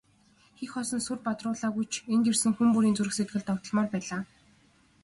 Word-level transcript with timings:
Хий 0.57 0.69
хоосон 0.71 1.01
сүр 1.05 1.19
бадруулаагүй 1.25 1.85
ч 1.91 1.93
энд 2.13 2.25
ирсэн 2.31 2.53
хүн 2.55 2.69
бүрийн 2.73 2.97
зүрх 2.97 3.13
сэтгэл 3.15 3.47
догдолмоор 3.47 3.89
байлаа. 3.91 4.21